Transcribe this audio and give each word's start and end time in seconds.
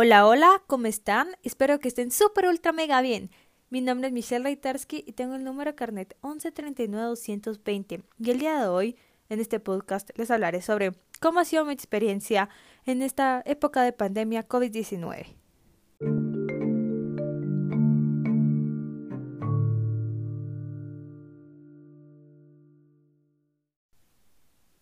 Hola, 0.00 0.28
hola, 0.28 0.62
¿cómo 0.68 0.86
están? 0.86 1.26
Espero 1.42 1.80
que 1.80 1.88
estén 1.88 2.12
súper 2.12 2.46
ultra 2.46 2.70
mega 2.70 3.00
bien. 3.00 3.32
Mi 3.68 3.80
nombre 3.80 4.06
es 4.06 4.12
Michelle 4.12 4.44
Reitarsky 4.44 5.02
y 5.04 5.14
tengo 5.14 5.34
el 5.34 5.42
número 5.42 5.74
carnet 5.74 6.16
1139-220. 6.22 8.04
Y 8.16 8.30
el 8.30 8.38
día 8.38 8.60
de 8.60 8.68
hoy, 8.68 8.96
en 9.28 9.40
este 9.40 9.58
podcast, 9.58 10.10
les 10.16 10.30
hablaré 10.30 10.62
sobre 10.62 10.92
cómo 11.20 11.40
ha 11.40 11.44
sido 11.44 11.64
mi 11.64 11.72
experiencia 11.72 12.48
en 12.86 13.02
esta 13.02 13.42
época 13.44 13.82
de 13.82 13.92
pandemia 13.92 14.46
COVID-19. 14.46 15.34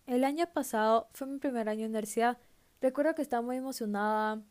El 0.05 0.23
año 0.23 0.45
pasado 0.53 1.09
fue 1.15 1.25
mi 1.25 1.39
primer 1.39 1.69
año 1.69 1.85
en 1.85 1.87
universidad. 1.87 2.37
Recuerdo 2.81 3.15
que 3.15 3.23
estaba 3.23 3.41
muy 3.41 3.57
emocionada 3.57 4.43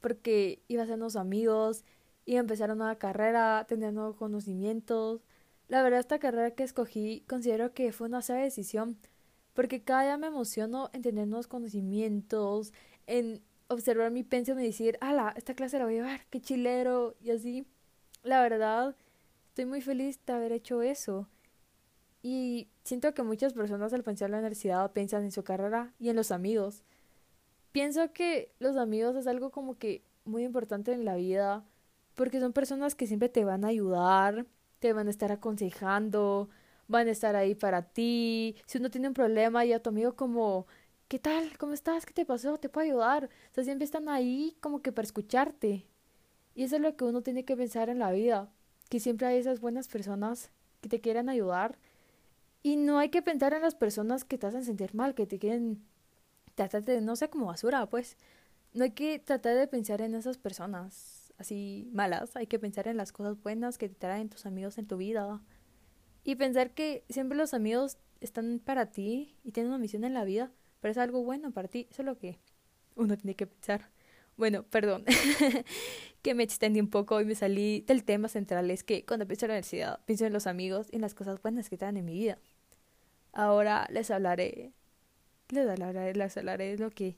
porque 0.00 0.62
iba 0.68 0.82
a 0.82 0.86
ser 0.86 0.96
unos 0.96 1.16
amigos, 1.16 1.84
iba 2.24 2.38
a 2.38 2.40
empezar 2.40 2.70
una 2.70 2.76
nueva 2.76 2.98
carrera, 2.98 3.64
tener 3.68 3.92
nuevos 3.92 4.16
conocimientos. 4.16 5.22
La 5.68 5.82
verdad, 5.82 6.00
esta 6.00 6.18
carrera 6.18 6.52
que 6.52 6.64
escogí 6.64 7.24
considero 7.28 7.72
que 7.74 7.92
fue 7.92 8.08
una 8.08 8.22
sabia 8.22 8.44
decisión, 8.44 8.98
porque 9.54 9.82
cada 9.82 10.02
día 10.02 10.18
me 10.18 10.28
emociono 10.28 10.90
en 10.92 11.02
tener 11.02 11.26
nuevos 11.26 11.48
conocimientos, 11.48 12.72
en 13.06 13.42
observar 13.68 14.10
mi 14.10 14.22
pensión 14.22 14.60
y 14.60 14.64
decir, 14.64 14.98
ala, 15.00 15.32
esta 15.36 15.54
clase 15.54 15.78
la 15.78 15.84
voy 15.84 15.94
a 15.94 15.96
llevar, 16.02 16.26
qué 16.30 16.40
chilero, 16.40 17.16
y 17.20 17.30
así. 17.30 17.66
La 18.22 18.42
verdad, 18.42 18.96
estoy 19.48 19.66
muy 19.66 19.80
feliz 19.80 20.20
de 20.26 20.32
haber 20.32 20.52
hecho 20.52 20.82
eso. 20.82 21.28
Y 22.22 22.68
siento 22.82 23.14
que 23.14 23.22
muchas 23.22 23.54
personas 23.54 23.92
al 23.92 24.02
pensar 24.02 24.26
en 24.26 24.32
la 24.32 24.38
universidad 24.38 24.92
piensan 24.92 25.22
en 25.24 25.32
su 25.32 25.44
carrera 25.44 25.94
y 25.98 26.08
en 26.08 26.16
los 26.16 26.32
amigos 26.32 26.82
pienso 27.76 28.10
que 28.10 28.50
los 28.58 28.78
amigos 28.78 29.16
es 29.16 29.26
algo 29.26 29.50
como 29.50 29.76
que 29.76 30.02
muy 30.24 30.44
importante 30.44 30.94
en 30.94 31.04
la 31.04 31.16
vida 31.16 31.62
porque 32.14 32.40
son 32.40 32.54
personas 32.54 32.94
que 32.94 33.06
siempre 33.06 33.28
te 33.28 33.44
van 33.44 33.66
a 33.66 33.68
ayudar, 33.68 34.46
te 34.78 34.94
van 34.94 35.08
a 35.08 35.10
estar 35.10 35.30
aconsejando, 35.30 36.48
van 36.88 37.06
a 37.08 37.10
estar 37.10 37.36
ahí 37.36 37.54
para 37.54 37.82
ti. 37.82 38.56
Si 38.64 38.78
uno 38.78 38.90
tiene 38.90 39.08
un 39.08 39.12
problema 39.12 39.66
y 39.66 39.74
a 39.74 39.82
tu 39.82 39.90
amigo 39.90 40.16
como, 40.16 40.66
¿qué 41.06 41.18
tal? 41.18 41.58
¿Cómo 41.58 41.74
estás? 41.74 42.06
¿Qué 42.06 42.14
te 42.14 42.24
pasó? 42.24 42.56
¿Te 42.56 42.70
puedo 42.70 42.86
ayudar? 42.86 43.28
O 43.50 43.54
sea, 43.54 43.64
siempre 43.64 43.84
están 43.84 44.08
ahí 44.08 44.56
como 44.62 44.80
que 44.80 44.90
para 44.90 45.04
escucharte. 45.04 45.84
Y 46.54 46.62
eso 46.62 46.76
es 46.76 46.80
lo 46.80 46.96
que 46.96 47.04
uno 47.04 47.20
tiene 47.20 47.44
que 47.44 47.58
pensar 47.58 47.90
en 47.90 47.98
la 47.98 48.10
vida, 48.10 48.48
que 48.88 49.00
siempre 49.00 49.26
hay 49.26 49.36
esas 49.36 49.60
buenas 49.60 49.88
personas 49.88 50.50
que 50.80 50.88
te 50.88 51.02
quieren 51.02 51.28
ayudar. 51.28 51.76
Y 52.62 52.76
no 52.76 52.98
hay 52.98 53.10
que 53.10 53.20
pensar 53.20 53.52
en 53.52 53.60
las 53.60 53.74
personas 53.74 54.24
que 54.24 54.38
te 54.38 54.46
hacen 54.46 54.64
sentir 54.64 54.94
mal, 54.94 55.14
que 55.14 55.26
te 55.26 55.38
quieren 55.38 55.84
tratar 56.56 56.84
de 56.84 57.00
no 57.00 57.14
sé 57.14 57.30
como 57.30 57.46
basura, 57.46 57.86
pues. 57.86 58.16
No 58.74 58.84
hay 58.84 58.90
que 58.90 59.20
tratar 59.20 59.56
de 59.56 59.68
pensar 59.68 60.00
en 60.02 60.14
esas 60.14 60.36
personas 60.36 61.32
así 61.38 61.88
malas, 61.92 62.34
hay 62.36 62.46
que 62.46 62.58
pensar 62.58 62.88
en 62.88 62.96
las 62.96 63.12
cosas 63.12 63.40
buenas 63.42 63.78
que 63.78 63.88
te 63.88 63.94
traen 63.94 64.28
tus 64.28 64.46
amigos 64.46 64.78
en 64.78 64.86
tu 64.86 64.96
vida. 64.96 65.42
Y 66.24 66.34
pensar 66.34 66.72
que 66.72 67.04
siempre 67.08 67.38
los 67.38 67.54
amigos 67.54 67.98
están 68.20 68.60
para 68.64 68.86
ti 68.86 69.36
y 69.44 69.52
tienen 69.52 69.70
una 69.70 69.78
misión 69.78 70.04
en 70.04 70.14
la 70.14 70.24
vida, 70.24 70.50
pero 70.80 70.92
es 70.92 70.98
algo 70.98 71.22
bueno 71.22 71.52
para 71.52 71.68
ti, 71.68 71.86
eso 71.90 72.02
es 72.02 72.06
lo 72.06 72.18
que 72.18 72.38
uno 72.96 73.16
tiene 73.16 73.36
que 73.36 73.46
pensar. 73.46 73.90
Bueno, 74.36 74.64
perdón, 74.64 75.04
que 76.22 76.34
me 76.34 76.42
extendí 76.42 76.80
un 76.80 76.90
poco 76.90 77.20
y 77.20 77.24
me 77.24 77.34
salí 77.34 77.82
del 77.82 78.04
tema 78.04 78.28
central, 78.28 78.70
es 78.70 78.84
que 78.84 79.04
cuando 79.06 79.26
pienso 79.26 79.46
en 79.46 79.50
la 79.50 79.54
universidad, 79.54 80.00
pienso 80.04 80.26
en 80.26 80.32
los 80.32 80.46
amigos 80.46 80.88
y 80.90 80.96
en 80.96 81.02
las 81.02 81.14
cosas 81.14 81.40
buenas 81.40 81.70
que 81.70 81.78
traen 81.78 81.96
en 81.96 82.04
mi 82.04 82.14
vida. 82.14 82.38
Ahora 83.32 83.86
les 83.90 84.10
hablaré 84.10 84.72
les 85.50 85.68
hablaré, 85.68 86.14
les 86.14 86.36
hablaré 86.36 86.76
de 86.76 86.78
lo 86.78 86.90
que 86.90 87.16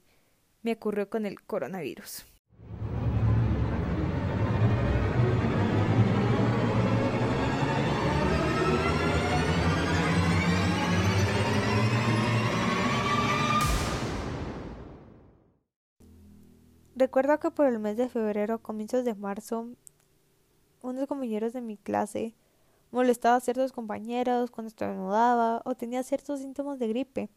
me 0.62 0.73
ocurrió 0.73 1.09
con 1.09 1.27
el 1.27 1.41
coronavirus. 1.43 2.27
Recuerdo 16.98 17.39
que 17.39 17.52
por 17.52 17.67
el 17.67 17.79
mes 17.79 17.97
de 17.97 18.08
febrero, 18.08 18.58
comienzos 18.61 19.05
de 19.05 19.14
marzo, 19.14 19.69
unos 20.83 21.07
compañeros 21.07 21.52
de 21.52 21.61
mi 21.61 21.77
clase 21.77 22.35
molestaba 22.91 23.36
a 23.36 23.41
ciertos 23.41 23.70
compañeros 23.70 24.51
cuando 24.51 24.69
estornudaba 24.69 25.63
o 25.64 25.77
tenía 25.77 26.02
ciertos 26.02 26.41
síntomas 26.41 26.81
de 26.81 26.89
gripe 26.89 27.31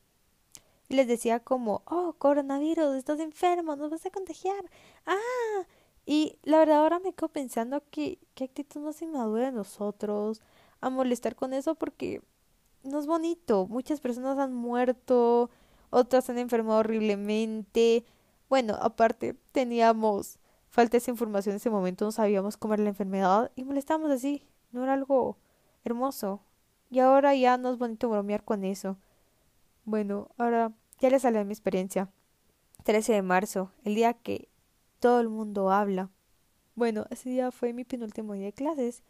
les 0.92 1.08
decía 1.08 1.40
como, 1.40 1.84
oh, 1.86 2.14
coronavirus, 2.18 2.96
estás 2.96 3.20
enfermo, 3.20 3.76
nos 3.76 3.92
vas 3.92 4.06
a 4.06 4.12
contagiar. 4.12 4.64
Ah, 5.06 5.66
y 6.06 6.38
la 6.44 6.60
verdad 6.60 6.80
ahora 6.80 7.00
me 7.00 7.14
quedo 7.14 7.30
pensando 7.30 7.84
que 7.92 8.20
qué 8.34 8.46
actitud 8.46 8.82
más 8.82 9.02
inmadura 9.02 9.46
de 9.48 9.52
nosotros 9.52 10.42
a 10.82 10.90
molestar 10.90 11.36
con 11.36 11.54
eso 11.54 11.76
porque 11.76 12.22
no 12.84 13.00
es 13.00 13.08
bonito. 13.08 13.68
Muchas 13.68 14.02
personas 14.02 14.38
han 14.40 14.54
muerto, 14.54 15.50
otras 15.90 16.30
han 16.30 16.38
enfermado 16.40 16.80
horriblemente. 16.80 18.06
Bueno, 18.50 18.78
aparte 18.82 19.36
teníamos 19.52 20.40
falta 20.70 20.98
esa 20.98 21.12
información 21.12 21.54
en 21.54 21.58
ese 21.58 21.70
momento, 21.70 22.06
no 22.06 22.12
sabíamos 22.12 22.58
cómo 22.58 22.74
era 22.74 22.84
la 22.84 22.90
enfermedad 22.90 23.52
y 23.56 23.64
molestábamos 23.64 24.12
así. 24.12 24.48
No 24.72 24.84
era 24.84 24.94
algo 24.94 25.38
hermoso. 25.84 26.42
Y 26.90 27.00
ahora 27.00 27.36
ya 27.36 27.58
no 27.58 27.72
es 27.72 27.78
bonito 27.78 28.10
bromear 28.10 28.44
con 28.44 28.64
eso. 28.64 28.98
Bueno, 29.86 30.30
ahora 30.38 30.74
ya 31.02 31.10
les 31.10 31.26
hablé 31.26 31.40
de 31.40 31.46
mi 31.46 31.54
experiencia. 31.54 32.10
13 32.84 33.14
de 33.14 33.22
marzo, 33.22 33.72
el 33.84 33.96
día 33.96 34.14
que 34.14 34.50
todo 35.00 35.20
el 35.20 35.30
mundo 35.30 35.72
habla. 35.72 36.10
Bueno, 36.76 37.06
ese 37.10 37.30
día 37.30 37.52
fue 37.52 37.74
mi 37.74 37.84
penúltimo 37.84 38.34
día 38.34 38.46
de 38.46 38.54
clases. 38.54 39.04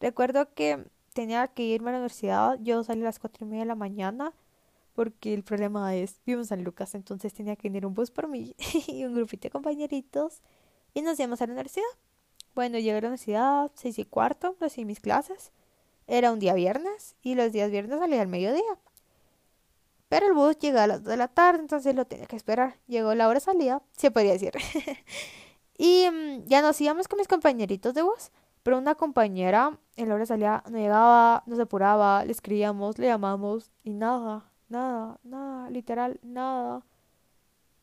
Recuerdo 0.00 0.52
que 0.54 0.84
tenía 1.12 1.46
que 1.48 1.62
irme 1.62 1.90
a 1.90 1.92
la 1.92 1.98
universidad. 1.98 2.58
Yo 2.60 2.82
salí 2.84 3.02
a 3.02 3.04
las 3.04 3.18
cuatro 3.18 3.46
y 3.46 3.48
media 3.48 3.62
de 3.62 3.68
la 3.68 3.74
mañana 3.74 4.32
porque 4.94 5.32
el 5.34 5.44
problema 5.44 5.94
es, 5.94 6.20
vivo 6.26 6.40
en 6.40 6.46
San 6.46 6.64
Lucas, 6.64 6.94
entonces 6.94 7.32
tenía 7.32 7.56
que 7.56 7.68
ir 7.68 7.86
un 7.86 7.94
bus 7.94 8.10
por 8.10 8.28
mí 8.28 8.54
y 8.88 9.04
un 9.04 9.14
grupito 9.14 9.42
de 9.42 9.50
compañeritos 9.50 10.42
y 10.94 11.02
nos 11.02 11.18
íbamos 11.18 11.40
a 11.40 11.46
la 11.46 11.52
universidad. 11.52 11.84
Bueno, 12.54 12.78
llegué 12.78 12.90
a 12.90 13.00
la 13.00 13.08
universidad, 13.08 13.70
seis 13.74 13.98
y 13.98 14.04
cuarto, 14.04 14.56
recibí 14.58 14.84
mis 14.86 15.00
clases. 15.00 15.52
Era 16.06 16.32
un 16.32 16.40
día 16.40 16.54
viernes 16.54 17.14
y 17.22 17.34
los 17.34 17.52
días 17.52 17.70
viernes 17.70 17.98
salía 17.98 18.20
al 18.20 18.28
mediodía. 18.28 18.78
Pero 20.10 20.26
el 20.26 20.32
bus 20.32 20.58
llega 20.58 20.82
a 20.82 20.86
las 20.88 21.04
2 21.04 21.12
de 21.12 21.16
la 21.16 21.28
tarde, 21.28 21.60
entonces 21.60 21.94
lo 21.94 22.04
tenía 22.04 22.26
que 22.26 22.34
esperar. 22.34 22.74
Llegó 22.88 23.14
la 23.14 23.28
hora 23.28 23.38
de 23.38 23.44
salida, 23.44 23.80
se 23.92 24.10
podría 24.10 24.32
decir. 24.32 24.52
y 25.78 26.04
mm, 26.10 26.46
ya 26.46 26.62
nos 26.62 26.80
íbamos 26.80 27.06
con 27.06 27.18
mis 27.18 27.28
compañeritos 27.28 27.94
de 27.94 28.02
bus. 28.02 28.32
Pero 28.64 28.78
una 28.78 28.96
compañera 28.96 29.78
en 29.94 30.08
la 30.08 30.14
hora 30.16 30.22
de 30.22 30.26
salida 30.26 30.64
no 30.68 30.78
llegaba, 30.78 31.44
nos 31.46 31.60
apuraba, 31.60 32.24
le 32.24 32.32
escribíamos, 32.32 32.98
le 32.98 33.06
llamamos 33.06 33.70
y 33.84 33.94
nada, 33.94 34.50
nada, 34.68 35.20
nada, 35.22 35.70
literal, 35.70 36.18
nada. 36.24 36.84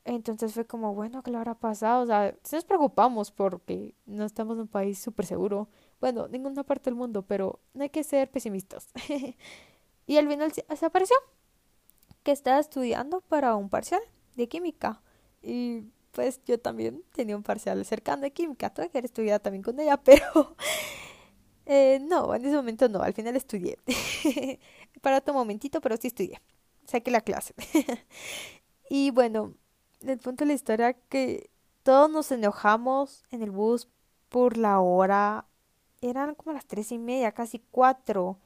Entonces 0.03 0.53
fue 0.53 0.65
como, 0.67 0.94
bueno, 0.94 1.23
¿qué 1.23 1.31
le 1.31 1.38
habrá 1.38 1.55
pasado? 1.55 2.03
O 2.03 2.07
sea, 2.07 2.35
sí 2.44 2.57
nos 2.57 2.65
preocupamos 2.65 3.31
porque 3.31 3.95
no 4.05 4.25
estamos 4.25 4.55
en 4.57 4.63
un 4.63 4.67
país 4.67 4.99
súper 4.99 5.25
seguro. 5.25 5.69
Bueno, 6.01 6.27
ninguna 6.27 6.63
parte 6.63 6.89
del 6.89 6.95
mundo, 6.95 7.21
pero 7.21 7.61
no 7.73 7.83
hay 7.83 7.89
que 7.89 8.03
ser 8.03 8.29
pesimistas. 8.29 8.89
y 10.07 10.17
al 10.17 10.27
final 10.27 10.51
se 10.51 10.85
apareció 10.85 11.15
que 12.27 12.33
estaba 12.33 12.59
estudiando 12.59 13.21
para 13.21 13.55
un 13.55 13.69
parcial 13.69 14.01
de 14.35 14.49
química. 14.49 15.01
Y 15.41 15.83
pues 16.11 16.41
yo 16.45 16.59
también 16.59 17.01
tenía 17.13 17.38
un 17.38 17.43
parcial 17.43 17.85
cercano 17.85 18.23
de 18.23 18.31
química. 18.31 18.69
Tuve 18.69 18.89
que 18.89 18.99
estudiar 18.99 19.39
también 19.39 19.63
con 19.63 19.79
ella, 19.79 19.95
pero 20.03 20.57
eh, 21.65 21.99
no, 22.01 22.35
en 22.35 22.43
ese 22.43 22.53
momento 22.57 22.89
no. 22.89 23.01
Al 23.01 23.13
final 23.13 23.38
estudié. 23.38 23.77
para 25.01 25.19
otro 25.19 25.33
momentito, 25.33 25.79
pero 25.79 25.95
sí 25.95 26.07
estudié. 26.07 26.41
Saqué 26.85 27.11
la 27.11 27.21
clase. 27.21 27.53
y 28.89 29.12
bueno, 29.12 29.53
el 30.01 30.18
punto 30.18 30.44
de 30.44 30.50
la 30.50 30.53
historia 30.53 30.91
que 31.07 31.50
todos 31.83 32.12
nos 32.12 32.30
enojamos 32.33 33.23
en 33.31 33.41
el 33.41 33.51
bus 33.51 33.88
por 34.27 34.57
la 34.57 34.81
hora. 34.81 35.45
Eran 36.01 36.35
como 36.35 36.51
las 36.51 36.65
tres 36.65 36.91
y 36.91 36.97
media, 36.97 37.31
casi 37.31 37.59
cuatro. 37.71 38.38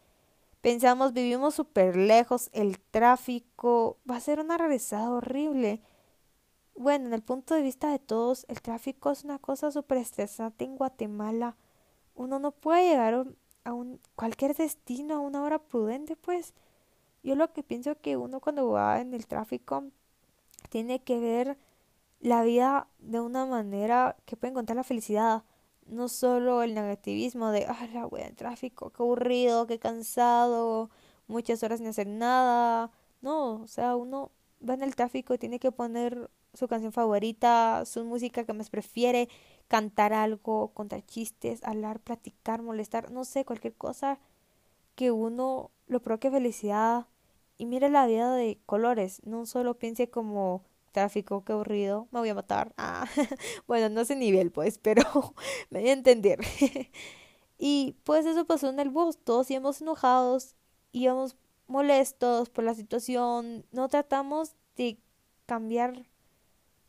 Pensamos, 0.61 1.13
vivimos 1.13 1.55
súper 1.55 1.95
lejos, 1.95 2.51
el 2.53 2.79
tráfico 2.79 3.97
va 4.09 4.17
a 4.17 4.19
ser 4.19 4.39
una 4.39 4.59
regresada 4.59 5.09
horrible. 5.09 5.81
Bueno, 6.75 7.07
en 7.07 7.13
el 7.15 7.23
punto 7.23 7.55
de 7.55 7.63
vista 7.63 7.91
de 7.91 7.97
todos, 7.97 8.45
el 8.47 8.61
tráfico 8.61 9.09
es 9.09 9.23
una 9.23 9.39
cosa 9.39 9.71
súper 9.71 9.97
estresante 9.97 10.63
en 10.63 10.75
Guatemala. 10.75 11.57
Uno 12.13 12.37
no 12.37 12.51
puede 12.51 12.89
llegar 12.89 13.25
a 13.63 13.73
un 13.73 13.99
cualquier 14.15 14.55
destino 14.55 15.15
a 15.15 15.19
una 15.19 15.41
hora 15.41 15.57
prudente, 15.57 16.15
pues. 16.15 16.53
Yo 17.23 17.35
lo 17.35 17.51
que 17.53 17.63
pienso 17.63 17.99
que 17.99 18.17
uno 18.17 18.39
cuando 18.39 18.69
va 18.69 19.01
en 19.01 19.15
el 19.15 19.25
tráfico 19.25 19.85
tiene 20.69 21.03
que 21.03 21.19
ver 21.19 21.57
la 22.19 22.43
vida 22.43 22.87
de 22.99 23.19
una 23.19 23.47
manera 23.47 24.15
que 24.25 24.37
puede 24.37 24.51
encontrar 24.51 24.75
la 24.75 24.83
felicidad 24.83 25.43
no 25.91 26.07
solo 26.09 26.63
el 26.63 26.73
negativismo 26.73 27.51
de, 27.51 27.65
ah, 27.67 27.87
la 27.93 28.07
wea 28.07 28.27
de 28.27 28.33
tráfico, 28.33 28.91
qué 28.91 29.03
aburrido, 29.03 29.67
qué 29.67 29.79
cansado, 29.79 30.89
muchas 31.27 31.61
horas 31.63 31.79
sin 31.79 31.87
hacer 31.87 32.07
nada. 32.07 32.91
No, 33.21 33.61
o 33.61 33.67
sea, 33.67 33.95
uno 33.95 34.31
va 34.67 34.73
en 34.75 34.83
el 34.83 34.95
tráfico, 34.95 35.37
tiene 35.37 35.59
que 35.59 35.71
poner 35.71 36.31
su 36.53 36.67
canción 36.67 36.91
favorita, 36.93 37.85
su 37.85 38.03
música 38.05 38.45
que 38.45 38.53
más 38.53 38.69
prefiere, 38.69 39.29
cantar 39.67 40.13
algo, 40.13 40.69
contar 40.73 41.05
chistes, 41.05 41.63
hablar, 41.63 41.99
platicar, 41.99 42.61
molestar, 42.61 43.11
no 43.11 43.25
sé, 43.25 43.45
cualquier 43.45 43.75
cosa 43.75 44.19
que 44.95 45.11
uno 45.11 45.71
lo 45.87 46.01
provoque 46.01 46.31
felicidad 46.31 47.07
y 47.57 47.65
mire 47.65 47.89
la 47.89 48.07
vida 48.07 48.33
de 48.35 48.59
colores, 48.65 49.21
no 49.25 49.45
solo 49.45 49.75
piense 49.77 50.09
como 50.09 50.63
tráfico, 50.91 51.43
qué 51.43 51.53
aburrido, 51.53 52.07
me 52.11 52.19
voy 52.19 52.29
a 52.29 52.35
matar. 52.35 52.73
Ah, 52.77 53.07
bueno, 53.67 53.89
no 53.89 54.05
sé 54.05 54.15
nivel 54.15 54.51
pues, 54.51 54.77
pero 54.77 55.03
me 55.69 55.81
voy 55.81 55.89
a 55.89 55.93
entender. 55.93 56.39
y 57.57 57.95
pues 58.03 58.25
eso 58.25 58.45
pasó 58.45 58.69
en 58.69 58.79
el 58.79 58.89
bus, 58.89 59.17
todos 59.23 59.49
íbamos 59.51 59.81
enojados, 59.81 60.55
íbamos 60.91 61.35
molestos 61.67 62.49
por 62.49 62.63
la 62.63 62.73
situación, 62.73 63.65
no 63.71 63.87
tratamos 63.87 64.55
de 64.75 64.99
cambiar 65.45 66.05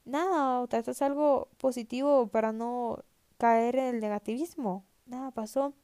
nada, 0.05 0.61
o 0.61 0.69
tratas 0.69 1.03
algo 1.03 1.49
positivo 1.59 2.29
para 2.29 2.53
no 2.53 3.05
caer 3.39 3.77
en 3.77 3.95
el 3.97 4.01
negativismo. 4.01 4.85
Nada 5.07 5.31
pasó. 5.31 5.75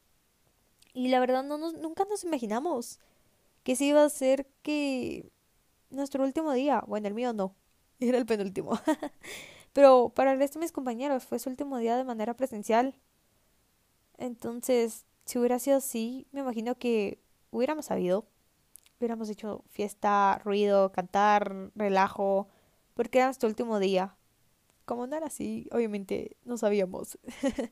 Y 0.94 1.08
la 1.08 1.20
verdad 1.20 1.44
no 1.44 1.58
nos, 1.58 1.74
nunca 1.74 2.04
nos 2.04 2.24
imaginamos 2.24 2.98
que 3.62 3.76
se 3.76 3.84
iba 3.84 4.04
a 4.04 4.08
ser 4.08 4.46
que 4.62 5.30
nuestro 5.90 6.24
último 6.24 6.52
día, 6.52 6.82
bueno, 6.86 7.08
el 7.08 7.14
mío 7.14 7.32
no, 7.32 7.54
era 8.00 8.18
el 8.18 8.26
penúltimo. 8.26 8.78
Pero 9.72 10.12
para 10.14 10.32
el 10.32 10.38
resto 10.38 10.58
de 10.58 10.64
mis 10.64 10.72
compañeros 10.72 11.24
fue 11.24 11.38
su 11.38 11.50
último 11.50 11.78
día 11.78 11.96
de 11.96 12.04
manera 12.04 12.34
presencial. 12.34 12.94
Entonces, 14.16 15.04
si 15.24 15.38
hubiera 15.38 15.58
sido 15.58 15.76
así, 15.76 16.26
me 16.32 16.40
imagino 16.40 16.76
que 16.76 17.20
hubiéramos 17.50 17.86
sabido. 17.86 18.26
Hubiéramos 18.98 19.28
hecho 19.30 19.64
fiesta, 19.68 20.40
ruido, 20.44 20.90
cantar, 20.90 21.70
relajo, 21.76 22.48
porque 22.94 23.18
era 23.18 23.26
nuestro 23.28 23.48
último 23.48 23.78
día. 23.78 24.16
Como 24.84 25.06
no 25.06 25.16
era 25.16 25.26
así, 25.26 25.68
obviamente 25.70 26.36
no 26.44 26.56
sabíamos. 26.56 27.18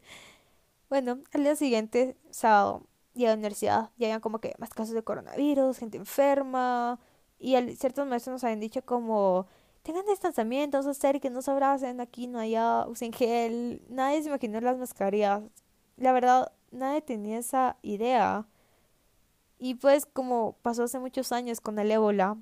bueno, 0.88 1.18
al 1.32 1.42
día 1.42 1.56
siguiente, 1.56 2.16
sábado, 2.30 2.86
día 3.14 3.30
de 3.30 3.34
universidad, 3.34 3.90
ya 3.96 4.06
habían 4.06 4.20
como 4.20 4.38
que 4.40 4.54
más 4.58 4.70
casos 4.70 4.94
de 4.94 5.02
coronavirus, 5.02 5.78
gente 5.78 5.96
enferma, 5.96 7.00
y 7.38 7.56
ciertos 7.76 8.06
maestros 8.06 8.34
nos 8.34 8.44
habían 8.44 8.60
dicho 8.60 8.82
como 8.82 9.46
tengan 9.86 10.04
distanciamiento, 10.04 10.78
vamos 10.78 10.88
a 10.88 10.90
hacer 10.90 11.20
que 11.20 11.30
no 11.30 11.42
se 11.42 11.50
abracen 11.52 12.00
aquí, 12.00 12.26
no 12.26 12.40
allá, 12.40 12.84
usen 12.88 13.12
gel. 13.12 13.84
Nadie 13.88 14.20
se 14.20 14.28
imaginó 14.28 14.60
las 14.60 14.76
mascarillas. 14.78 15.44
La 15.96 16.12
verdad, 16.12 16.50
nadie 16.72 17.02
tenía 17.02 17.38
esa 17.38 17.76
idea. 17.82 18.48
Y 19.60 19.76
pues 19.76 20.04
como 20.04 20.56
pasó 20.62 20.82
hace 20.82 20.98
muchos 20.98 21.30
años 21.30 21.60
con 21.60 21.78
el 21.78 21.88
ébola, 21.92 22.36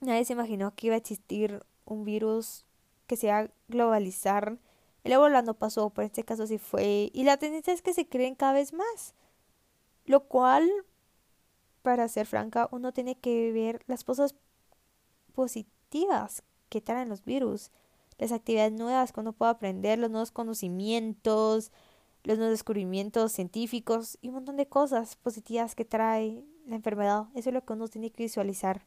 nadie 0.00 0.26
se 0.26 0.34
imaginó 0.34 0.74
que 0.74 0.88
iba 0.88 0.96
a 0.96 0.98
existir 0.98 1.64
un 1.86 2.04
virus 2.04 2.66
que 3.06 3.16
se 3.16 3.28
iba 3.28 3.38
a 3.38 3.50
globalizar. 3.68 4.58
El 5.04 5.12
ébola 5.12 5.40
no 5.40 5.54
pasó, 5.54 5.88
pero 5.88 6.02
en 6.02 6.08
este 6.08 6.24
caso 6.24 6.46
sí 6.46 6.58
fue. 6.58 7.10
Y 7.14 7.24
la 7.24 7.38
tendencia 7.38 7.72
es 7.72 7.80
que 7.80 7.94
se 7.94 8.06
creen 8.06 8.34
cada 8.34 8.52
vez 8.52 8.74
más. 8.74 9.14
Lo 10.04 10.28
cual, 10.28 10.68
para 11.80 12.06
ser 12.08 12.26
franca, 12.26 12.68
uno 12.70 12.92
tiene 12.92 13.18
que 13.18 13.50
ver 13.50 13.82
las 13.86 14.04
cosas 14.04 14.34
positivas 15.32 15.77
que 16.68 16.80
traen 16.80 17.08
los 17.08 17.24
virus, 17.24 17.70
las 18.18 18.32
actividades 18.32 18.72
nuevas 18.72 19.12
que 19.12 19.20
uno 19.20 19.32
puede 19.32 19.52
aprender, 19.52 19.98
los 19.98 20.10
nuevos 20.10 20.30
conocimientos, 20.30 21.72
los 22.24 22.38
nuevos 22.38 22.52
descubrimientos 22.52 23.32
científicos 23.32 24.18
y 24.20 24.28
un 24.28 24.34
montón 24.34 24.56
de 24.56 24.66
cosas 24.66 25.16
positivas 25.16 25.74
que 25.74 25.84
trae 25.84 26.44
la 26.66 26.76
enfermedad. 26.76 27.26
Eso 27.34 27.50
es 27.50 27.54
lo 27.54 27.64
que 27.64 27.72
uno 27.72 27.88
tiene 27.88 28.10
que 28.10 28.24
visualizar. 28.24 28.86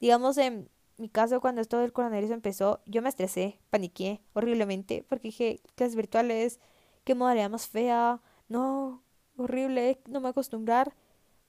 Digamos, 0.00 0.36
en 0.38 0.68
mi 0.98 1.08
caso, 1.08 1.40
cuando 1.40 1.60
esto 1.60 1.78
del 1.78 1.92
coronavirus 1.92 2.30
empezó, 2.30 2.80
yo 2.86 3.02
me 3.02 3.08
estresé, 3.08 3.58
paniqué 3.70 4.20
horriblemente 4.34 5.04
porque 5.08 5.28
dije, 5.28 5.60
clases 5.76 5.96
virtuales, 5.96 6.60
qué 7.04 7.14
modalidad 7.14 7.50
más 7.50 7.68
fea, 7.68 8.20
no, 8.48 9.02
horrible, 9.36 10.00
no 10.08 10.20
me 10.20 10.28
acostumbrar, 10.28 10.94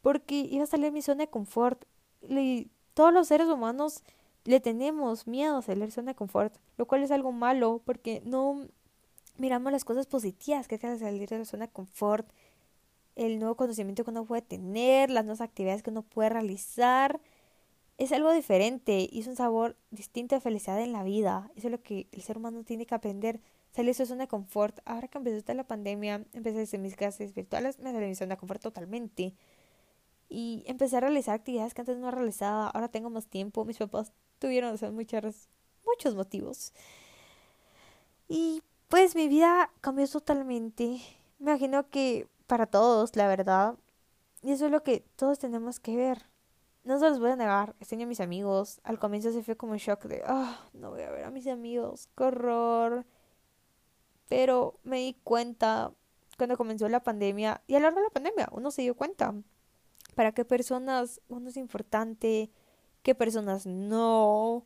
porque 0.02 0.36
iba 0.36 0.64
a 0.64 0.68
salir 0.68 0.92
mi 0.92 1.02
zona 1.02 1.24
de 1.26 1.30
confort. 1.30 1.84
Y 2.22 2.70
todos 2.94 3.14
los 3.14 3.28
seres 3.28 3.48
humanos 3.48 4.04
le 4.46 4.60
tenemos 4.60 5.28
miedo 5.28 5.58
a 5.58 5.62
salir 5.62 5.86
de 5.86 5.92
zona 5.92 6.12
de 6.12 6.16
confort, 6.16 6.56
lo 6.78 6.88
cual 6.88 7.04
es 7.04 7.12
algo 7.12 7.32
malo 7.32 7.82
porque 7.86 8.22
no 8.26 8.68
miramos 9.38 9.72
las 9.72 9.86
cosas 9.86 10.06
positivas 10.06 10.68
que 10.68 10.78
de 10.78 11.00
salir 11.00 11.30
de 11.30 11.40
la 11.40 11.46
zona 11.46 11.68
de 11.68 11.72
confort, 11.72 12.30
el 13.16 13.40
nuevo 13.40 13.56
conocimiento 13.56 14.04
que 14.04 14.12
uno 14.12 14.26
puede 14.26 14.42
tener, 14.42 15.10
las 15.10 15.26
nuevas 15.26 15.42
actividades 15.42 15.84
que 15.84 15.90
uno 15.90 16.04
puede 16.04 16.30
realizar. 16.30 17.20
Es 17.98 18.14
algo 18.14 18.32
diferente 18.32 19.10
y 19.12 19.20
es 19.20 19.28
un 19.28 19.36
sabor 19.36 19.76
distinto 19.92 20.36
de 20.36 20.42
felicidad 20.42 20.82
en 20.82 20.94
la 20.94 21.04
vida. 21.04 21.52
Eso 21.56 21.68
es 21.68 21.72
lo 21.72 21.82
que 21.82 22.08
el 22.14 22.22
ser 22.22 22.38
humano 22.38 22.64
tiene 22.64 22.86
que 22.86 22.96
aprender. 22.96 23.42
Salir 23.72 23.90
de 23.90 23.94
su 23.96 24.06
zona 24.06 24.24
de 24.24 24.28
confort. 24.30 24.80
Ahora 24.86 25.10
que 25.10 25.18
empezó 25.18 25.54
la 25.54 25.66
pandemia, 25.66 26.26
empecé 26.32 26.60
a 26.60 26.64
hacer 26.64 26.80
mis 26.80 26.96
clases 26.96 27.34
virtuales, 27.36 27.78
me 27.80 27.92
salí 27.92 28.04
de 28.04 28.08
mi 28.08 28.16
zona 28.16 28.36
de 28.36 28.40
confort 28.40 28.62
totalmente. 28.62 29.34
Y 30.30 30.64
empecé 30.66 30.98
a 30.98 31.02
realizar 31.02 31.36
actividades 31.36 31.74
que 31.74 31.82
antes 31.82 31.98
no 31.98 32.12
realizaba. 32.12 32.70
Ahora 32.70 32.88
tengo 32.88 33.10
más 33.10 33.28
tiempo. 33.28 33.66
Mis 33.66 33.78
papás 33.78 34.14
tuvieron 34.40 34.78
muchas, 34.94 35.50
muchos 35.86 36.16
motivos. 36.16 36.74
Y 38.28 38.64
pues 38.88 39.16
mi 39.16 39.28
vida 39.28 39.72
cambió 39.82 40.08
totalmente. 40.08 41.02
Me 41.40 41.52
imagino 41.52 41.90
que 41.90 42.28
para 42.48 42.66
todos, 42.66 43.16
la 43.16 43.28
verdad. 43.28 43.76
Y 44.42 44.52
eso 44.52 44.66
es 44.66 44.72
lo 44.72 44.84
que 44.84 45.06
todos 45.16 45.40
tenemos 45.40 45.80
que 45.80 45.96
ver. 45.96 46.26
No 46.84 46.98
se 46.98 47.10
los 47.10 47.20
voy 47.20 47.32
a 47.32 47.36
negar, 47.36 47.76
extraño 47.80 48.06
a 48.06 48.08
mis 48.08 48.22
amigos. 48.22 48.80
Al 48.84 49.00
comienzo 49.00 49.32
se 49.32 49.44
fue 49.44 49.56
como 49.56 49.74
un 49.74 49.78
shock 49.78 50.06
de, 50.06 50.24
ah, 50.26 50.68
no 50.74 50.92
voy 50.92 51.02
a 51.02 51.12
ver 51.12 51.26
a 51.26 51.32
mis 51.32 51.48
amigos, 51.48 52.08
qué 52.18 52.24
horror. 52.24 53.06
Pero 54.28 54.80
me 54.84 54.98
di 55.00 55.14
cuenta 55.24 55.94
cuando 56.38 56.56
comenzó 56.56 56.88
la 56.88 57.04
pandemia, 57.04 57.62
y 57.68 57.76
a 57.76 57.80
lo 57.80 57.88
largo 57.88 58.00
de 58.00 58.06
la 58.06 58.12
pandemia 58.12 58.50
uno 58.54 58.72
se 58.72 58.82
dio 58.82 58.96
cuenta 58.96 59.36
para 60.16 60.32
qué 60.32 60.46
personas 60.46 61.22
uno 61.28 61.50
es 61.50 61.58
importante, 61.58 62.50
qué 63.02 63.16
personas 63.16 63.66
no. 63.66 64.66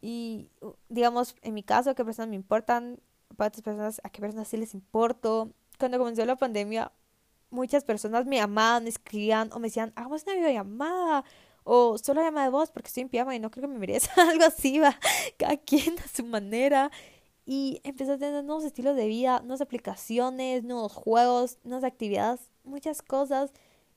Y 0.00 0.50
digamos, 0.88 1.36
en 1.42 1.54
mi 1.54 1.62
caso, 1.62 1.94
qué 1.94 2.04
personas 2.04 2.28
me 2.28 2.36
importan, 2.36 3.00
para 3.36 3.48
otras 3.48 3.62
personas, 3.62 4.00
a 4.04 4.10
qué 4.10 4.20
personas 4.20 4.48
sí 4.48 4.56
les 4.56 4.74
importo. 4.74 5.50
Cuando 5.78 5.98
comenzó 5.98 6.24
la 6.24 6.36
pandemia, 6.36 6.92
muchas 7.50 7.84
personas 7.84 8.26
me 8.26 8.36
llamaban, 8.36 8.84
me 8.84 8.90
escribían 8.90 9.50
o 9.52 9.58
me 9.58 9.68
decían, 9.68 9.92
hagamos 9.96 10.24
una 10.24 10.34
videollamada 10.34 11.24
o 11.64 11.96
solo 11.98 12.22
llamada 12.22 12.46
de 12.46 12.52
voz 12.52 12.70
porque 12.70 12.88
estoy 12.88 13.02
en 13.04 13.08
pijama 13.08 13.34
y 13.34 13.40
no 13.40 13.50
creo 13.50 13.62
que 13.62 13.72
me 13.72 13.78
merezca 13.78 14.12
algo 14.30 14.44
así, 14.44 14.78
va, 14.78 14.98
cada 15.38 15.56
quien 15.56 15.98
a 15.98 16.08
su 16.08 16.24
manera. 16.24 16.90
Y 17.46 17.80
empecé 17.84 18.12
a 18.12 18.18
tener 18.18 18.42
nuevos 18.44 18.64
estilos 18.64 18.96
de 18.96 19.06
vida, 19.06 19.40
nuevas 19.40 19.60
aplicaciones, 19.60 20.64
nuevos 20.64 20.92
juegos, 20.92 21.58
nuevas 21.62 21.84
actividades, 21.84 22.50
muchas 22.62 23.02
cosas 23.02 23.52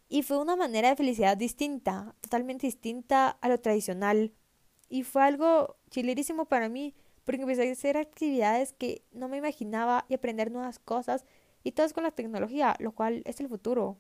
y 0.10 0.24
fue 0.24 0.38
una 0.38 0.56
manera 0.56 0.90
de 0.90 0.96
felicidad 0.96 1.38
distinta, 1.38 2.16
totalmente 2.22 2.68
distinta 2.68 3.30
a 3.30 3.50
lo 3.50 3.60
tradicional. 3.60 4.34
Y 4.90 5.04
fue 5.04 5.24
algo 5.24 5.76
chilerísimo 5.90 6.46
para 6.46 6.70
mí, 6.70 6.96
porque 7.26 7.42
empecé 7.42 7.68
a 7.68 7.72
hacer 7.72 7.98
actividades 7.98 8.74
que 8.74 9.04
no 9.12 9.28
me 9.28 9.38
imaginaba 9.38 10.06
y 10.08 10.14
aprender 10.14 10.52
nuevas 10.52 10.80
cosas, 10.80 11.26
y 11.64 11.74
todo 11.74 11.86
es 11.86 11.94
con 11.94 12.04
la 12.04 12.12
tecnología, 12.12 12.76
lo 12.80 12.94
cual 12.94 13.22
es 13.26 13.42
el 13.42 13.50
futuro. 13.50 13.98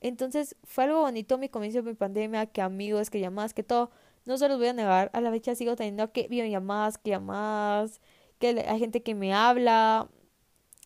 Entonces 0.00 0.56
fue 0.62 0.84
algo 0.84 1.00
bonito 1.00 1.38
mi 1.38 1.48
comienzo 1.48 1.82
de 1.82 1.90
mi 1.90 1.96
pandemia, 1.96 2.46
que 2.46 2.62
amigos, 2.62 3.10
que 3.10 3.20
llamadas, 3.20 3.54
que 3.54 3.64
todo. 3.64 3.90
No 4.24 4.38
se 4.38 4.48
los 4.48 4.58
voy 4.58 4.68
a 4.68 4.72
negar, 4.72 5.10
a 5.12 5.20
la 5.20 5.30
fecha 5.30 5.54
sigo 5.54 5.74
teniendo 5.74 6.12
que 6.12 6.28
llamadas, 6.28 6.98
que 6.98 7.10
llamadas, 7.10 8.00
que 8.38 8.48
hay 8.68 8.78
gente 8.78 9.02
que 9.02 9.14
me 9.14 9.34
habla. 9.34 10.08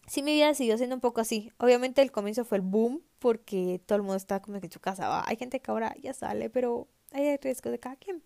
Sí, 0.06 0.22
mi 0.22 0.32
vida 0.32 0.54
siguió 0.54 0.78
siendo 0.78 0.94
un 0.96 1.00
poco 1.00 1.20
así. 1.20 1.52
Obviamente 1.58 2.00
el 2.02 2.12
comienzo 2.12 2.44
fue 2.44 2.58
el 2.58 2.62
boom, 2.62 3.02
porque 3.22 3.80
todo 3.86 3.96
el 3.96 4.02
mundo 4.02 4.16
está 4.16 4.42
como 4.42 4.56
en 4.56 4.70
su 4.72 4.80
casa. 4.80 5.22
Hay 5.28 5.36
gente 5.36 5.60
que 5.60 5.70
ahora 5.70 5.94
ya 6.02 6.12
sale, 6.12 6.50
pero 6.50 6.88
hay 7.12 7.36
riesgo 7.36 7.70
de 7.70 7.78
cada 7.78 7.94
quien. 7.94 8.20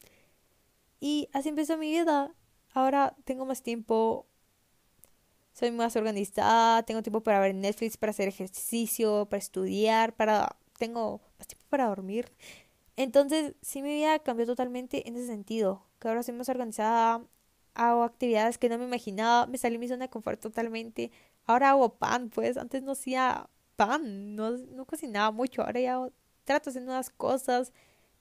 Y 1.00 1.28
así 1.34 1.50
empezó 1.50 1.76
mi 1.76 1.90
vida. 1.90 2.34
Ahora 2.72 3.14
tengo 3.24 3.44
más 3.44 3.62
tiempo, 3.62 4.26
soy 5.52 5.70
más 5.70 5.96
organizada, 5.96 6.82
tengo 6.84 7.02
tiempo 7.02 7.22
para 7.22 7.40
ver 7.40 7.54
Netflix, 7.54 7.98
para 7.98 8.10
hacer 8.10 8.28
ejercicio, 8.28 9.26
para 9.26 9.38
estudiar, 9.38 10.16
para 10.16 10.56
tengo 10.78 11.20
más 11.38 11.46
tiempo 11.46 11.66
para 11.68 11.88
dormir. 11.88 12.32
Entonces, 12.96 13.54
sí 13.60 13.82
mi 13.82 13.90
vida 13.94 14.18
cambió 14.20 14.46
totalmente 14.46 15.06
en 15.08 15.16
ese 15.16 15.26
sentido, 15.26 15.86
que 16.00 16.08
ahora 16.08 16.22
soy 16.22 16.34
más 16.34 16.48
organizada, 16.48 17.22
hago 17.74 18.02
actividades 18.02 18.56
que 18.56 18.70
no 18.70 18.78
me 18.78 18.86
imaginaba, 18.86 19.46
me 19.46 19.58
salí 19.58 19.76
mi 19.78 19.88
zona 19.88 20.06
de 20.06 20.10
confort 20.10 20.40
totalmente. 20.40 21.10
Ahora 21.44 21.70
hago 21.70 21.98
pan, 21.98 22.30
pues 22.30 22.56
antes 22.56 22.82
no 22.82 22.92
hacía 22.92 23.50
pan, 23.76 24.34
no, 24.36 24.50
no 24.52 24.86
cocinaba 24.86 25.30
mucho, 25.30 25.62
ahora 25.62 25.80
ya 25.80 26.08
trato 26.44 26.66
de 26.66 26.70
hacer 26.70 26.82
nuevas 26.82 27.10
cosas. 27.10 27.72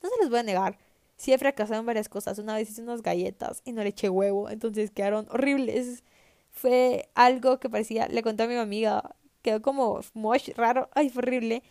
No 0.03 0.09
se 0.09 0.15
les 0.21 0.29
voy 0.29 0.39
a 0.39 0.43
negar, 0.43 0.77
sí 1.17 1.33
he 1.33 1.37
fracasado 1.37 1.79
en 1.79 1.85
varias 1.85 2.09
cosas. 2.09 2.39
Una 2.39 2.55
vez 2.55 2.69
hice 2.69 2.81
unas 2.81 3.01
galletas 3.01 3.61
y 3.65 3.73
no 3.73 3.83
le 3.83 3.89
eché 3.89 4.09
huevo, 4.09 4.49
entonces 4.49 4.91
quedaron 4.91 5.27
horribles. 5.31 6.03
Fue 6.51 7.09
algo 7.15 7.59
que 7.59 7.69
parecía, 7.69 8.07
le 8.07 8.23
conté 8.23 8.43
a 8.43 8.47
mi 8.47 8.55
amiga, 8.55 9.15
quedó 9.41 9.61
como 9.61 10.01
mosh 10.13 10.49
raro, 10.55 10.89
ay, 10.93 11.09
fue 11.09 11.21
horrible. 11.23 11.63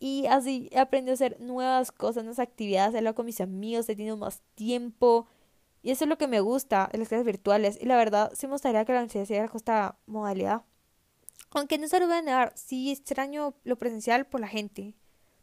Y 0.00 0.26
así 0.26 0.68
he 0.72 0.78
aprendido 0.78 1.12
a 1.12 1.14
hacer 1.14 1.40
nuevas 1.40 1.92
cosas, 1.92 2.24
nuevas 2.24 2.38
actividades, 2.38 2.90
hacerlo 2.90 3.14
con 3.14 3.26
mis 3.26 3.40
amigos, 3.40 3.88
he 3.88 3.96
tenido 3.96 4.16
más 4.16 4.42
tiempo. 4.54 5.28
Y 5.82 5.90
eso 5.90 6.04
es 6.04 6.08
lo 6.08 6.18
que 6.18 6.28
me 6.28 6.40
gusta 6.40 6.88
las 6.92 7.08
clases 7.08 7.26
virtuales. 7.26 7.78
Y 7.80 7.86
la 7.86 7.96
verdad, 7.96 8.32
sí 8.34 8.46
me 8.46 8.52
gustaría 8.54 8.84
que 8.84 8.92
la 8.92 9.00
universidad 9.02 9.50
se 9.50 9.94
modalidad. 10.06 10.62
Aunque 11.50 11.78
no 11.78 11.88
se 11.88 12.00
lo 12.00 12.06
voy 12.06 12.16
a 12.16 12.22
negar, 12.22 12.52
sí 12.56 12.90
extraño 12.90 13.54
lo 13.64 13.76
presencial 13.76 14.26
por 14.26 14.40
la 14.40 14.48
gente, 14.48 14.94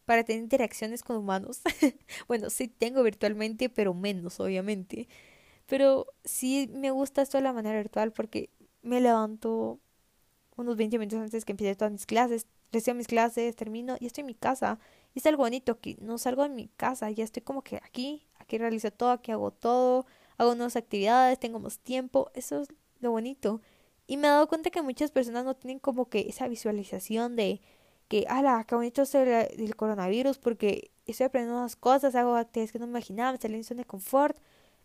para 0.06 0.24
tener 0.24 0.44
interacciones 0.44 1.04
con 1.04 1.18
humanos. 1.18 1.62
bueno, 2.28 2.50
sí 2.50 2.68
tengo 2.68 3.04
virtualmente, 3.04 3.70
pero 3.70 3.94
menos, 3.94 4.40
obviamente. 4.40 5.08
Pero 5.68 6.08
sí 6.24 6.70
me 6.74 6.92
gusta 6.92 7.22
esto 7.22 7.38
de 7.38 7.44
la 7.44 7.54
manera 7.54 7.78
virtual 7.78 8.12
porque 8.12 8.52
me 8.84 9.02
levanto 9.02 9.80
unos 10.56 10.78
20 10.78 11.00
minutos 11.00 11.20
antes 11.20 11.44
que 11.44 11.54
empiece 11.54 11.76
todas 11.76 11.92
mis 11.92 12.06
clases, 12.06 12.48
recibo 12.72 12.96
mis 12.96 13.08
clases, 13.08 13.56
termino 13.56 13.98
y 14.00 14.06
estoy 14.06 14.22
en 14.22 14.28
mi 14.28 14.36
casa. 14.36 14.80
Y 15.14 15.20
es 15.20 15.26
algo 15.26 15.44
bonito 15.44 15.80
que 15.80 15.98
no 16.02 16.18
salgo 16.18 16.44
de 16.44 16.50
mi 16.50 16.68
casa, 16.78 17.10
ya 17.12 17.24
estoy 17.24 17.42
como 17.42 17.62
que 17.64 17.78
aquí, 17.78 18.28
aquí 18.40 18.58
realizo 18.58 18.92
todo, 18.92 19.12
aquí 19.12 19.32
hago 19.32 19.52
todo, 19.52 20.06
hago 20.38 20.56
nuevas 20.56 20.76
actividades, 20.76 21.40
tengo 21.40 21.60
más 21.60 21.80
tiempo, 21.80 22.32
eso 22.34 22.62
es 22.62 22.70
lo 23.00 23.12
bonito. 23.12 23.62
Y 24.08 24.18
me 24.18 24.28
he 24.28 24.32
dado 24.32 24.48
cuenta 24.48 24.70
que 24.70 24.82
muchas 24.82 25.12
personas 25.12 25.46
no 25.46 25.56
tienen 25.56 25.80
como 25.80 26.10
que 26.10 26.28
esa 26.30 26.48
visualización 26.48 27.36
de 27.36 27.62
que, 28.08 28.26
ala, 28.30 28.64
qué 28.68 28.76
bonito 28.76 29.02
es 29.02 29.16
el, 29.16 29.76
coronavirus 29.76 30.38
porque 30.38 30.92
estoy 31.08 31.26
aprendiendo 31.26 31.56
nuevas 31.56 31.76
cosas, 31.76 32.16
hago 32.16 32.36
actividades 32.36 32.72
que 32.72 32.80
no 32.80 32.86
me 32.88 32.92
imaginaba, 32.92 33.38
salí 33.38 33.56
en 33.56 33.64
zona 33.64 33.80
de 33.82 33.86
confort 33.86 34.38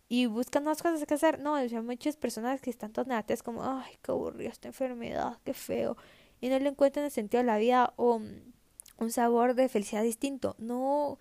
y 0.09 0.25
buscan 0.25 0.63
más 0.63 0.81
cosas 0.81 1.05
que 1.05 1.13
hacer. 1.13 1.39
No, 1.39 1.53
o 1.53 1.69
sea, 1.69 1.81
muchas 1.81 2.17
personas 2.17 2.61
que 2.61 2.69
están 2.69 2.91
negativas 3.05 3.43
como, 3.43 3.63
ay, 3.63 3.93
qué 4.01 4.11
aburrido 4.11 4.51
esta 4.51 4.67
enfermedad, 4.69 5.37
qué 5.45 5.53
feo. 5.53 5.97
Y 6.41 6.49
no 6.49 6.57
le 6.59 6.69
encuentran 6.69 7.05
el 7.05 7.11
sentido 7.11 7.41
de 7.41 7.47
la 7.47 7.57
vida 7.57 7.93
o 7.97 8.19
mm, 8.19 8.53
un 8.97 9.11
sabor 9.11 9.53
de 9.55 9.69
felicidad 9.69 10.03
distinto. 10.03 10.55
No 10.57 11.19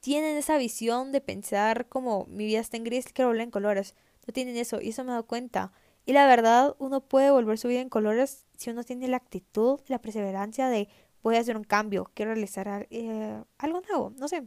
tienen 0.00 0.36
esa 0.36 0.58
visión 0.58 1.12
de 1.12 1.20
pensar 1.20 1.88
como 1.88 2.26
mi 2.26 2.46
vida 2.46 2.60
está 2.60 2.76
en 2.76 2.84
gris, 2.84 3.06
quiero 3.12 3.30
volver 3.30 3.42
en 3.42 3.50
colores. 3.50 3.94
No 4.26 4.32
tienen 4.32 4.56
eso 4.56 4.80
y 4.80 4.90
eso 4.90 5.04
me 5.04 5.10
he 5.10 5.12
dado 5.12 5.26
cuenta. 5.26 5.72
Y 6.06 6.12
la 6.12 6.26
verdad, 6.26 6.74
uno 6.78 7.00
puede 7.00 7.30
volver 7.30 7.58
su 7.58 7.68
vida 7.68 7.80
en 7.80 7.88
colores 7.88 8.46
si 8.56 8.70
uno 8.70 8.84
tiene 8.84 9.08
la 9.08 9.16
actitud, 9.16 9.80
la 9.88 10.00
perseverancia 10.00 10.68
de 10.68 10.88
voy 11.22 11.36
a 11.36 11.40
hacer 11.40 11.56
un 11.56 11.64
cambio, 11.64 12.10
quiero 12.14 12.32
realizar 12.32 12.86
eh, 12.90 13.42
algo 13.58 13.80
nuevo, 13.82 14.12
no 14.18 14.28
sé. 14.28 14.46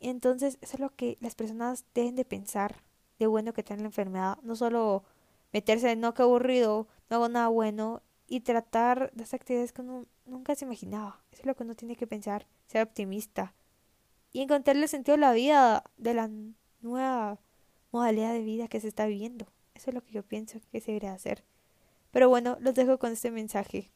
Entonces, 0.00 0.58
eso 0.62 0.76
es 0.76 0.80
lo 0.80 0.94
que 0.96 1.18
las 1.20 1.34
personas 1.34 1.84
deben 1.94 2.16
de 2.16 2.24
pensar 2.24 2.82
de 3.18 3.26
bueno 3.26 3.52
que 3.52 3.62
tienen 3.62 3.84
la 3.84 3.88
enfermedad. 3.88 4.38
No 4.42 4.56
solo 4.56 5.04
meterse 5.52 5.90
en 5.92 6.00
no, 6.00 6.14
qué 6.14 6.22
aburrido, 6.22 6.88
no 7.10 7.16
hago 7.16 7.28
nada 7.28 7.48
bueno. 7.48 8.02
Y 8.26 8.40
tratar 8.40 9.12
hacer 9.20 9.40
actividades 9.40 9.72
que 9.72 9.82
uno 9.82 10.06
nunca 10.24 10.54
se 10.54 10.64
imaginaba. 10.64 11.22
Eso 11.32 11.42
es 11.42 11.46
lo 11.46 11.54
que 11.56 11.64
uno 11.64 11.74
tiene 11.74 11.96
que 11.96 12.06
pensar, 12.06 12.46
ser 12.66 12.82
optimista. 12.82 13.54
Y 14.32 14.40
encontrarle 14.42 14.88
sentido 14.88 15.16
a 15.16 15.18
la 15.18 15.32
vida 15.32 15.84
de 15.96 16.14
la 16.14 16.30
nueva 16.80 17.40
modalidad 17.90 18.32
de 18.32 18.42
vida 18.42 18.68
que 18.68 18.80
se 18.80 18.88
está 18.88 19.06
viviendo. 19.06 19.46
Eso 19.80 19.88
es 19.88 19.94
lo 19.94 20.04
que 20.04 20.12
yo 20.12 20.22
pienso 20.22 20.60
que 20.70 20.78
se 20.82 20.88
debería 20.88 21.14
hacer. 21.14 21.42
Pero 22.10 22.28
bueno, 22.28 22.58
los 22.60 22.74
dejo 22.74 22.98
con 22.98 23.12
este 23.12 23.30
mensaje. 23.30 23.90